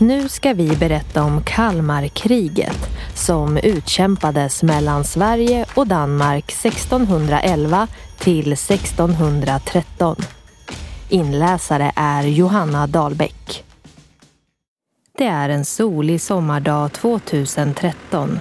Nu 0.00 0.28
ska 0.28 0.52
vi 0.52 0.76
berätta 0.76 1.22
om 1.22 1.42
Kalmarkriget 1.42 2.90
som 3.14 3.56
utkämpades 3.56 4.62
mellan 4.62 5.04
Sverige 5.04 5.66
och 5.74 5.86
Danmark 5.86 6.52
1611 6.52 7.88
till 8.18 8.52
1613. 8.52 10.16
Inläsare 11.08 11.92
är 11.96 12.22
Johanna 12.22 12.86
Dahlbäck. 12.86 13.64
Det 15.18 15.26
är 15.26 15.48
en 15.48 15.64
solig 15.64 16.20
sommardag 16.20 16.92
2013. 16.92 18.40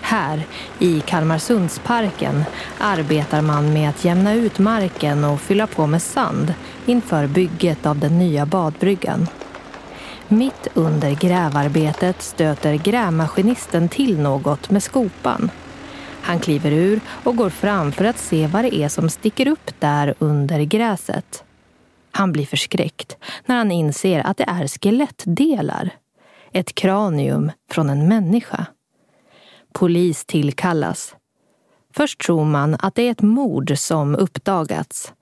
Här, 0.00 0.42
i 0.78 1.00
Kalmarsundsparken, 1.00 2.44
arbetar 2.78 3.42
man 3.42 3.72
med 3.72 3.90
att 3.90 4.04
jämna 4.04 4.34
ut 4.34 4.58
marken 4.58 5.24
och 5.24 5.40
fylla 5.40 5.66
på 5.66 5.86
med 5.86 6.02
sand 6.02 6.54
inför 6.86 7.26
bygget 7.26 7.86
av 7.86 7.98
den 7.98 8.18
nya 8.18 8.46
badbryggan. 8.46 9.28
Mitt 10.28 10.68
under 10.74 11.14
grävarbetet 11.14 12.22
stöter 12.22 12.74
grävmaskinisten 12.74 13.88
till 13.88 14.18
något 14.18 14.70
med 14.70 14.82
skopan. 14.82 15.50
Han 16.22 16.40
kliver 16.40 16.70
ur 16.70 17.00
och 17.24 17.36
går 17.36 17.50
fram 17.50 17.92
för 17.92 18.04
att 18.04 18.18
se 18.18 18.46
vad 18.46 18.64
det 18.64 18.74
är 18.74 18.88
som 18.88 19.08
sticker 19.08 19.48
upp 19.48 19.70
där 19.78 20.14
under 20.18 20.60
gräset. 20.60 21.44
Han 22.10 22.32
blir 22.32 22.46
förskräckt 22.46 23.16
när 23.46 23.56
han 23.56 23.70
inser 23.70 24.20
att 24.26 24.36
det 24.36 24.44
är 24.44 24.66
skelettdelar. 24.66 25.90
Ett 26.52 26.74
kranium 26.74 27.50
från 27.70 27.90
en 27.90 28.08
människa. 28.08 28.66
Polis 29.72 30.24
tillkallas. 30.24 31.16
Först 31.94 32.20
tror 32.20 32.44
man 32.44 32.76
att 32.78 32.94
det 32.94 33.02
är 33.02 33.10
ett 33.10 33.22
mord 33.22 33.78
som 33.78 34.16
uppdagats. 34.16 35.12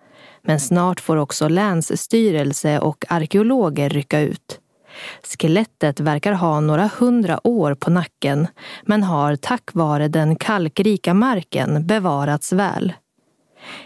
Men 0.42 0.60
snart 0.60 1.00
får 1.00 1.16
också 1.16 1.48
länsstyrelse 1.48 2.78
och 2.78 3.04
arkeologer 3.08 3.88
rycka 3.88 4.20
ut. 4.20 4.59
Skelettet 5.22 6.00
verkar 6.00 6.32
ha 6.32 6.60
några 6.60 6.90
hundra 6.98 7.46
år 7.46 7.74
på 7.74 7.90
nacken 7.90 8.46
men 8.82 9.02
har 9.02 9.36
tack 9.36 9.70
vare 9.72 10.08
den 10.08 10.36
kalkrika 10.36 11.14
marken 11.14 11.86
bevarats 11.86 12.52
väl. 12.52 12.92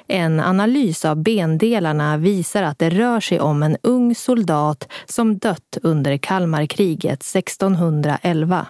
En 0.06 0.41
analys 0.41 1.05
av 1.05 1.23
bendelarna 1.23 2.17
visar 2.17 2.62
att 2.62 2.79
det 2.79 2.91
rör 2.91 3.20
sig 3.20 3.41
om 3.41 3.62
en 3.62 3.77
ung 3.83 4.14
soldat 4.14 4.89
som 5.06 5.39
dött 5.39 5.79
under 5.83 6.17
Kalmarkriget 6.17 7.20
1611. 7.20 8.67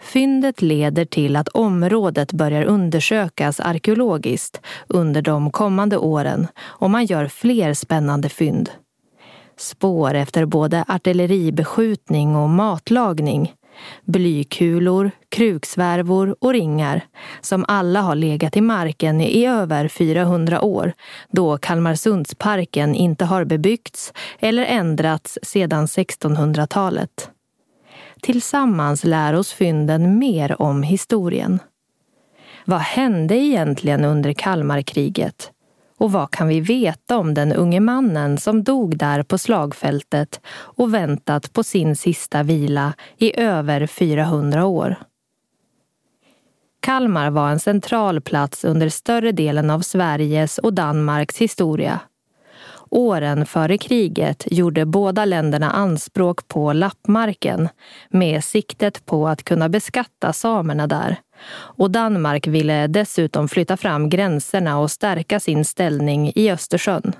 Fyndet 0.00 0.62
leder 0.62 1.04
till 1.04 1.36
att 1.36 1.48
området 1.48 2.32
börjar 2.32 2.64
undersökas 2.64 3.60
arkeologiskt 3.60 4.60
under 4.86 5.22
de 5.22 5.50
kommande 5.50 5.96
åren 5.96 6.46
och 6.62 6.90
man 6.90 7.04
gör 7.04 7.28
fler 7.28 7.74
spännande 7.74 8.28
fynd. 8.28 8.70
Spår 9.60 10.14
efter 10.14 10.44
både 10.44 10.84
artilleribeskjutning 10.88 12.36
och 12.36 12.50
matlagning. 12.50 13.54
Blykulor, 14.04 15.10
kruksvärvor 15.28 16.36
och 16.40 16.52
ringar 16.52 17.04
som 17.40 17.64
alla 17.68 18.00
har 18.00 18.14
legat 18.14 18.56
i 18.56 18.60
marken 18.60 19.20
i 19.20 19.46
över 19.46 19.88
400 19.88 20.60
år 20.62 20.92
då 21.30 21.58
Kalmarsundsparken 21.58 22.94
inte 22.94 23.24
har 23.24 23.44
bebyggts 23.44 24.12
eller 24.38 24.64
ändrats 24.64 25.38
sedan 25.42 25.86
1600-talet. 25.86 27.30
Tillsammans 28.22 29.04
lär 29.04 29.34
oss 29.34 29.52
fynden 29.52 30.18
mer 30.18 30.62
om 30.62 30.82
historien. 30.82 31.58
Vad 32.64 32.80
hände 32.80 33.36
egentligen 33.36 34.04
under 34.04 34.32
Kalmarkriget? 34.32 35.52
Och 36.00 36.12
vad 36.12 36.30
kan 36.30 36.48
vi 36.48 36.60
veta 36.60 37.18
om 37.18 37.34
den 37.34 37.52
unge 37.52 37.80
mannen 37.80 38.38
som 38.38 38.64
dog 38.64 38.98
där 38.98 39.22
på 39.22 39.38
slagfältet 39.38 40.40
och 40.50 40.94
väntat 40.94 41.52
på 41.52 41.62
sin 41.62 41.96
sista 41.96 42.42
vila 42.42 42.92
i 43.18 43.40
över 43.40 43.86
400 43.86 44.66
år? 44.66 44.96
Kalmar 46.80 47.30
var 47.30 47.50
en 47.50 47.60
central 47.60 48.20
plats 48.20 48.64
under 48.64 48.88
större 48.88 49.32
delen 49.32 49.70
av 49.70 49.80
Sveriges 49.80 50.58
och 50.58 50.74
Danmarks 50.74 51.38
historia. 51.38 52.00
Åren 52.90 53.46
före 53.46 53.78
kriget 53.78 54.46
gjorde 54.50 54.86
båda 54.86 55.24
länderna 55.24 55.70
anspråk 55.70 56.48
på 56.48 56.72
lappmarken 56.72 57.68
med 58.08 58.44
siktet 58.44 59.06
på 59.06 59.28
att 59.28 59.44
kunna 59.44 59.68
beskatta 59.68 60.32
samerna 60.32 60.86
där 60.86 61.16
och 61.52 61.90
Danmark 61.90 62.46
ville 62.46 62.86
dessutom 62.86 63.48
flytta 63.48 63.76
fram 63.76 64.08
gränserna 64.08 64.78
och 64.78 64.90
stärka 64.90 65.40
sin 65.40 65.64
ställning 65.64 66.32
i 66.34 66.50
Östersjön. 66.50 67.12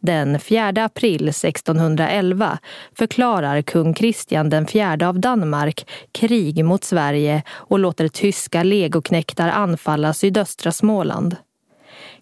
Den 0.00 0.40
4 0.40 0.68
april 0.84 1.28
1611 1.28 2.58
förklarar 2.98 3.62
kung 3.62 3.94
Kristian 3.94 4.50
den 4.50 4.66
fjärde 4.66 5.08
av 5.08 5.20
Danmark 5.20 5.90
krig 6.12 6.64
mot 6.64 6.84
Sverige 6.84 7.42
och 7.50 7.78
låter 7.78 8.08
tyska 8.08 8.62
legoknektar 8.62 9.48
anfalla 9.48 10.12
sydöstra 10.12 10.72
Småland. 10.72 11.36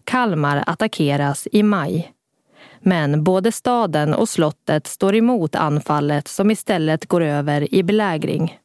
Kalmar 0.04 0.64
attackeras 0.66 1.48
i 1.52 1.62
maj. 1.62 2.12
Men 2.82 3.24
både 3.24 3.52
staden 3.52 4.14
och 4.14 4.28
slottet 4.28 4.86
står 4.86 5.14
emot 5.14 5.54
anfallet 5.54 6.28
som 6.28 6.50
istället 6.50 7.06
går 7.06 7.20
över 7.20 7.74
i 7.74 7.82
belägring. 7.82 8.58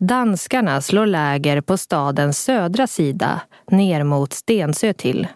Danskarna 0.00 0.80
slår 0.80 1.06
läger 1.06 1.60
på 1.60 1.76
stadens 1.76 2.38
södra 2.38 2.86
sida, 2.86 3.40
ner 3.70 4.04
mot 4.04 4.32
Stensö 4.32 4.92
till. 4.92 5.28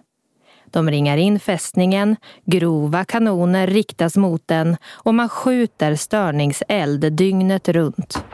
De 0.66 0.90
ringar 0.90 1.16
in 1.16 1.40
fästningen, 1.40 2.16
grova 2.44 3.04
kanoner 3.04 3.66
riktas 3.66 4.16
mot 4.16 4.42
den 4.46 4.76
och 4.90 5.14
man 5.14 5.28
skjuter 5.28 5.94
störningseld 5.94 7.12
dygnet 7.12 7.68
runt. 7.68 8.24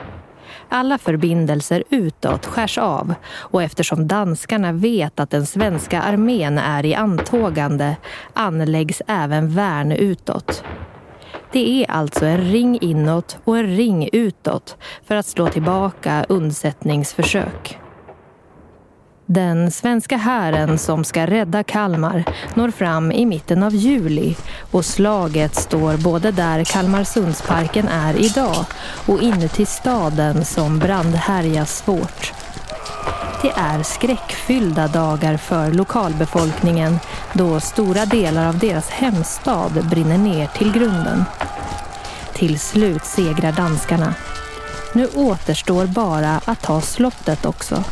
Alla 0.75 0.97
förbindelser 0.97 1.83
utåt 1.89 2.45
skärs 2.45 2.77
av 2.77 3.13
och 3.35 3.63
eftersom 3.63 4.07
danskarna 4.07 4.71
vet 4.71 5.19
att 5.19 5.29
den 5.29 5.45
svenska 5.45 6.01
armén 6.01 6.57
är 6.57 6.85
i 6.85 6.95
antågande 6.95 7.95
anläggs 8.33 9.01
även 9.07 9.55
värn 9.55 9.91
utåt. 9.91 10.63
Det 11.51 11.83
är 11.83 11.91
alltså 11.91 12.25
en 12.25 12.41
ring 12.41 12.77
inåt 12.81 13.37
och 13.43 13.57
en 13.57 13.75
ring 13.75 14.09
utåt 14.11 14.77
för 15.05 15.15
att 15.15 15.25
slå 15.25 15.47
tillbaka 15.47 16.25
undsättningsförsök. 16.29 17.82
Den 19.25 19.71
svenska 19.71 20.17
hären 20.17 20.77
som 20.77 21.03
ska 21.03 21.25
rädda 21.25 21.63
Kalmar 21.63 22.23
når 22.53 22.71
fram 22.71 23.11
i 23.11 23.25
mitten 23.25 23.63
av 23.63 23.75
juli 23.75 24.35
och 24.71 24.85
slaget 24.85 25.55
står 25.55 25.97
både 25.97 26.31
där 26.31 26.63
Kalmarsundsparken 26.63 27.87
är 27.87 28.15
idag 28.21 28.65
och 29.07 29.21
inuti 29.21 29.65
staden 29.65 30.45
som 30.45 30.79
brandhärjas 30.79 31.77
svårt. 31.77 32.33
Det 33.41 33.51
är 33.55 33.83
skräckfyllda 33.83 34.87
dagar 34.87 35.37
för 35.37 35.71
lokalbefolkningen 35.71 36.99
då 37.33 37.59
stora 37.59 38.05
delar 38.05 38.47
av 38.47 38.59
deras 38.59 38.89
hemstad 38.89 39.89
brinner 39.89 40.17
ner 40.17 40.47
till 40.47 40.71
grunden. 40.71 41.23
Till 42.33 42.59
slut 42.59 43.05
segrar 43.05 43.51
danskarna. 43.51 44.13
Nu 44.93 45.07
återstår 45.15 45.85
bara 45.85 46.41
att 46.45 46.61
ta 46.61 46.81
slottet 46.81 47.45
också. 47.45 47.83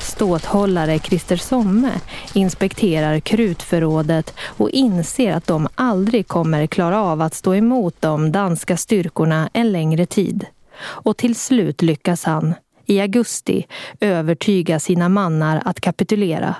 Ståthållare 0.00 0.98
Christer 0.98 1.36
Somme 1.36 1.92
inspekterar 2.34 3.20
krutförrådet 3.20 4.34
och 4.40 4.70
inser 4.70 5.32
att 5.32 5.46
de 5.46 5.68
aldrig 5.74 6.28
kommer 6.28 6.66
klara 6.66 7.02
av 7.02 7.22
att 7.22 7.34
stå 7.34 7.54
emot 7.54 7.94
de 8.00 8.32
danska 8.32 8.76
styrkorna 8.76 9.50
en 9.52 9.72
längre 9.72 10.06
tid. 10.06 10.46
Och 10.82 11.16
till 11.16 11.34
slut 11.34 11.82
lyckas 11.82 12.24
han, 12.24 12.54
i 12.86 13.00
augusti 13.00 13.66
övertyga 14.00 14.80
sina 14.80 15.08
mannar 15.08 15.62
att 15.64 15.80
kapitulera. 15.80 16.54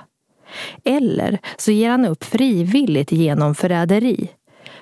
Eller 0.83 1.39
så 1.57 1.71
ger 1.71 1.89
han 1.89 2.05
upp 2.05 2.23
frivilligt 2.23 3.11
genom 3.11 3.55
förräderi. 3.55 4.27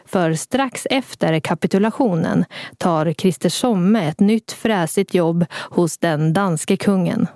För 0.06 0.34
strax 0.34 0.88
efter 0.90 1.40
kapitulationen 1.40 2.46
tar 2.78 3.14
Christer 3.14 3.50
Somme 3.50 4.08
ett 4.08 4.20
nytt 4.20 4.52
fräsigt 4.52 5.14
jobb 5.14 5.46
hos 5.52 5.98
den 5.98 6.34
danske 6.34 6.78
kungen. 6.78 7.28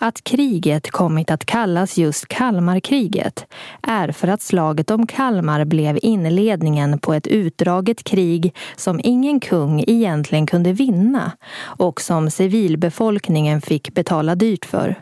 Att 0.00 0.24
kriget 0.24 0.90
kommit 0.90 1.30
att 1.30 1.44
kallas 1.44 1.98
just 1.98 2.28
Kalmarkriget 2.28 3.46
är 3.82 4.12
för 4.12 4.28
att 4.28 4.42
slaget 4.42 4.90
om 4.90 5.06
Kalmar 5.06 5.64
blev 5.64 5.98
inledningen 6.02 6.98
på 6.98 7.14
ett 7.14 7.26
utdraget 7.26 8.04
krig 8.04 8.54
som 8.76 9.00
ingen 9.04 9.40
kung 9.40 9.84
egentligen 9.86 10.46
kunde 10.46 10.72
vinna 10.72 11.32
och 11.60 12.00
som 12.00 12.30
civilbefolkningen 12.30 13.60
fick 13.60 13.94
betala 13.94 14.34
dyrt 14.34 14.64
för. 14.64 14.94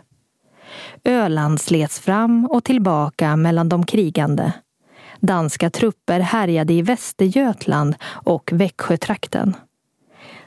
Öland 1.04 1.60
slets 1.60 2.00
fram 2.00 2.46
och 2.46 2.64
tillbaka 2.64 3.36
mellan 3.36 3.68
de 3.68 3.86
krigande. 3.86 4.52
Danska 5.20 5.70
trupper 5.70 6.20
härjade 6.20 6.72
i 6.72 6.82
Västergötland 6.82 7.94
och 8.04 8.50
Växjötrakten. 8.52 9.54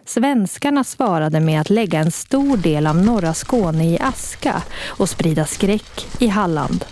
Svenskarna 0.09 0.83
svarade 0.83 1.39
med 1.39 1.61
att 1.61 1.69
lägga 1.69 1.99
en 1.99 2.11
stor 2.11 2.57
del 2.57 2.87
av 2.87 2.95
norra 2.95 3.33
Skåne 3.33 3.89
i 3.89 3.99
aska 3.99 4.61
och 4.87 5.09
sprida 5.09 5.45
skräck 5.45 6.07
i 6.19 6.27
Halland. 6.27 6.85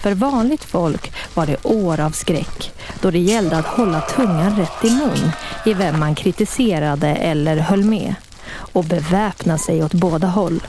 För 0.00 0.14
vanligt 0.14 0.64
folk 0.64 1.12
var 1.34 1.46
det 1.46 1.64
år 1.64 2.00
av 2.00 2.10
skräck 2.10 2.72
då 3.00 3.10
det 3.10 3.18
gällde 3.18 3.56
att 3.56 3.66
hålla 3.66 4.00
tungan 4.00 4.56
rätt 4.56 4.84
i 4.84 4.90
mun 4.90 5.32
i 5.66 5.74
vem 5.74 6.00
man 6.00 6.14
kritiserade 6.14 7.08
eller 7.08 7.56
höll 7.56 7.84
med 7.84 8.14
och 8.52 8.84
beväpna 8.84 9.58
sig 9.58 9.84
åt 9.84 9.94
båda 9.94 10.26
håll. 10.26 10.60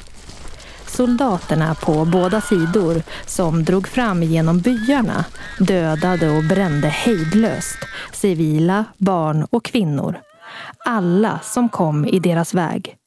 Soldaterna 0.87 1.75
på 1.75 2.05
båda 2.05 2.41
sidor 2.41 3.03
som 3.25 3.63
drog 3.63 3.87
fram 3.87 4.23
genom 4.23 4.59
byarna 4.59 5.25
dödade 5.59 6.29
och 6.29 6.43
brände 6.43 6.87
hejdlöst 6.87 7.77
civila, 8.13 8.85
barn 8.97 9.47
och 9.49 9.65
kvinnor. 9.65 10.17
Alla 10.85 11.39
som 11.43 11.69
kom 11.69 12.05
i 12.05 12.19
deras 12.19 12.53
väg. 12.53 12.97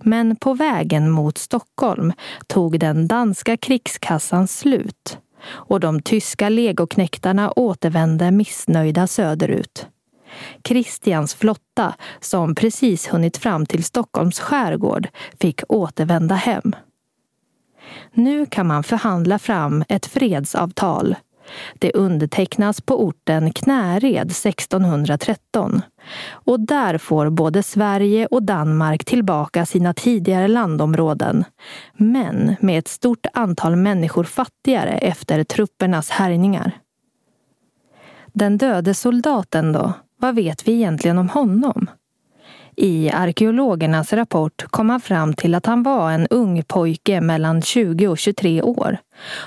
Men 0.00 0.36
på 0.36 0.54
vägen 0.54 1.10
mot 1.10 1.38
Stockholm 1.38 2.12
tog 2.46 2.80
den 2.80 3.08
danska 3.08 3.56
krigskassan 3.56 4.48
slut 4.48 5.18
och 5.46 5.80
de 5.80 6.02
tyska 6.02 6.48
legoknektarna 6.48 7.52
återvände 7.56 8.30
missnöjda 8.30 9.06
söderut. 9.06 9.86
Kristians 10.62 11.34
flotta, 11.34 11.94
som 12.20 12.54
precis 12.54 13.08
hunnit 13.08 13.36
fram 13.36 13.66
till 13.66 13.84
Stockholms 13.84 14.40
skärgård, 14.40 15.08
fick 15.40 15.60
återvända 15.68 16.34
hem. 16.34 16.74
Nu 18.12 18.46
kan 18.46 18.66
man 18.66 18.84
förhandla 18.84 19.38
fram 19.38 19.84
ett 19.88 20.06
fredsavtal. 20.06 21.16
Det 21.78 21.92
undertecknas 21.92 22.80
på 22.80 23.04
orten 23.04 23.52
Knäred 23.52 24.30
1613. 24.30 25.82
Och 26.30 26.60
där 26.60 26.98
får 26.98 27.30
både 27.30 27.62
Sverige 27.62 28.26
och 28.26 28.42
Danmark 28.42 29.04
tillbaka 29.04 29.66
sina 29.66 29.94
tidigare 29.94 30.48
landområden. 30.48 31.44
Men 31.96 32.56
med 32.60 32.78
ett 32.78 32.88
stort 32.88 33.26
antal 33.32 33.76
människor 33.76 34.24
fattigare 34.24 34.90
efter 34.98 35.44
truppernas 35.44 36.10
härjningar. 36.10 36.78
Den 38.32 38.58
döde 38.58 38.94
soldaten 38.94 39.72
då? 39.72 39.92
Vad 40.16 40.34
vet 40.34 40.68
vi 40.68 40.72
egentligen 40.72 41.18
om 41.18 41.28
honom? 41.28 41.86
I 42.76 43.10
arkeologernas 43.10 44.12
rapport 44.12 44.64
kom 44.70 44.86
man 44.86 45.00
fram 45.00 45.34
till 45.34 45.54
att 45.54 45.66
han 45.66 45.82
var 45.82 46.10
en 46.10 46.26
ung 46.26 46.62
pojke 46.62 47.20
mellan 47.20 47.62
20 47.62 48.08
och 48.08 48.18
23 48.18 48.62
år. 48.62 48.98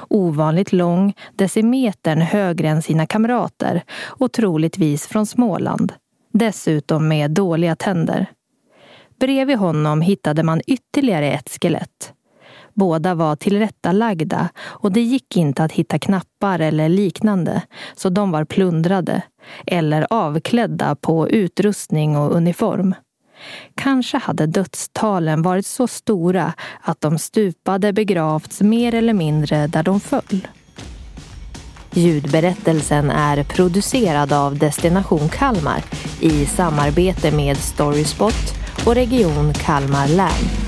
Ovanligt 0.09 0.73
lång, 0.73 1.13
decimetern 1.35 2.21
högre 2.21 2.67
än 2.67 2.81
sina 2.81 3.05
kamrater 3.05 3.83
och 4.03 4.31
troligtvis 4.31 5.07
från 5.07 5.25
Småland. 5.25 5.93
Dessutom 6.33 7.07
med 7.07 7.31
dåliga 7.31 7.75
tänder. 7.75 8.25
Bredvid 9.19 9.57
honom 9.57 10.01
hittade 10.01 10.43
man 10.43 10.61
ytterligare 10.67 11.31
ett 11.31 11.57
skelett. 11.61 12.13
Båda 12.73 13.15
var 13.15 13.35
tillrättalagda 13.35 14.49
och 14.59 14.91
det 14.91 15.01
gick 15.01 15.37
inte 15.37 15.63
att 15.63 15.71
hitta 15.71 15.99
knappar 15.99 16.59
eller 16.59 16.89
liknande, 16.89 17.61
så 17.95 18.09
de 18.09 18.31
var 18.31 18.45
plundrade 18.45 19.21
eller 19.67 20.07
avklädda 20.09 20.95
på 20.95 21.29
utrustning 21.29 22.17
och 22.17 22.31
uniform. 22.31 22.95
Kanske 23.75 24.17
hade 24.17 24.45
dödstalen 24.45 25.41
varit 25.41 25.65
så 25.65 25.87
stora 25.87 26.53
att 26.81 27.01
de 27.01 27.17
stupade 27.17 27.93
begravts 27.93 28.61
mer 28.61 28.93
eller 28.93 29.13
mindre 29.13 29.67
där 29.67 29.83
de 29.83 29.99
föll. 29.99 30.47
Ljudberättelsen 31.91 33.11
är 33.11 33.43
producerad 33.43 34.33
av 34.33 34.57
Destination 34.57 35.29
Kalmar 35.29 35.83
i 36.19 36.45
samarbete 36.45 37.31
med 37.31 37.57
Storyspot 37.57 38.53
och 38.85 38.95
Region 38.95 39.53
Kalmar 39.53 40.07
län. 40.07 40.66